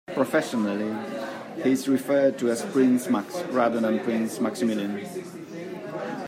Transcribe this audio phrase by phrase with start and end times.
[0.15, 0.95] Professionally,
[1.63, 5.05] he is referred to as Prince Max, rather than Prince Maximilian.